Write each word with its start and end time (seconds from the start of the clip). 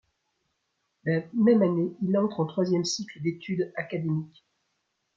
La 1.03 1.19
même 1.35 1.61
année, 1.61 1.93
il 2.01 2.17
entre 2.17 2.39
en 2.39 2.47
troisième 2.47 2.83
cycle 2.83 3.21
d'études 3.21 3.71
académique. 3.75 4.43